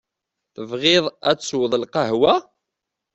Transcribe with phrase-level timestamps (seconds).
[0.53, 2.33] Tebɣiḍ ad tesweḍ lqahwa?